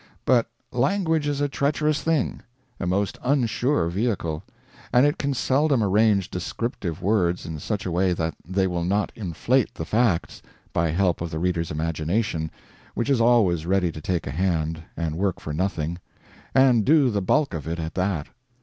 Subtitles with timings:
[0.25, 2.41] But language is a treacherous thing,
[2.79, 4.43] a most unsure vehicle,
[4.91, 9.11] and it can seldom arrange descriptive words in such a way that they will not
[9.13, 10.41] inflate the facts
[10.73, 12.49] by help of the reader's imagination,
[12.95, 15.99] which is always ready to take a hand, and work for nothing,
[16.55, 18.25] and do the bulk of it at that.